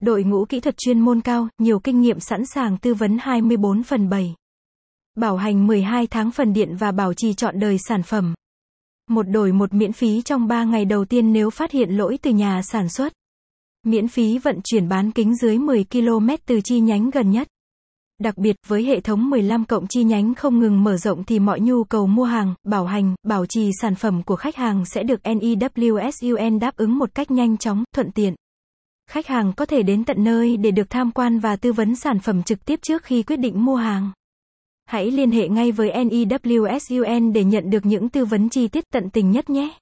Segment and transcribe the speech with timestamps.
[0.00, 3.82] Đội ngũ kỹ thuật chuyên môn cao, nhiều kinh nghiệm sẵn sàng tư vấn 24
[3.82, 4.34] phần 7.
[5.16, 8.34] Bảo hành 12 tháng phần điện và bảo trì chọn đời sản phẩm.
[9.10, 12.30] Một đổi một miễn phí trong 3 ngày đầu tiên nếu phát hiện lỗi từ
[12.30, 13.12] nhà sản xuất.
[13.86, 17.48] Miễn phí vận chuyển bán kính dưới 10 km từ chi nhánh gần nhất.
[18.18, 21.60] Đặc biệt, với hệ thống 15 cộng chi nhánh không ngừng mở rộng thì mọi
[21.60, 25.20] nhu cầu mua hàng, bảo hành, bảo trì sản phẩm của khách hàng sẽ được
[25.24, 28.34] NEWSUN đáp ứng một cách nhanh chóng, thuận tiện.
[29.10, 32.18] Khách hàng có thể đến tận nơi để được tham quan và tư vấn sản
[32.18, 34.10] phẩm trực tiếp trước khi quyết định mua hàng.
[34.86, 39.10] Hãy liên hệ ngay với NEWSUN để nhận được những tư vấn chi tiết tận
[39.10, 39.74] tình nhất nhé.